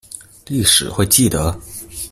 [0.47, 1.59] 歷史會記得